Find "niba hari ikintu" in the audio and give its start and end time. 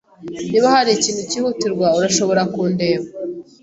0.49-1.21